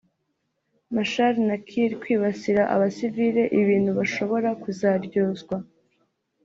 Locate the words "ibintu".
3.61-3.91